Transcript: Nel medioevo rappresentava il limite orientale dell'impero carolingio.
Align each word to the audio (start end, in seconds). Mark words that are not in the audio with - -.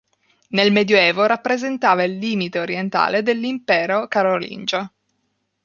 Nel 0.47 0.71
medioevo 0.71 1.27
rappresentava 1.27 2.01
il 2.01 2.17
limite 2.17 2.57
orientale 2.57 3.21
dell'impero 3.21 4.07
carolingio. 4.07 4.93